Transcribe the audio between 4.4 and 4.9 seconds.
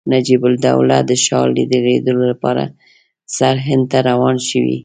شوی.